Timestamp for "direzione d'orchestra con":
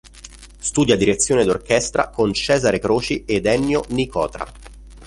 0.97-2.33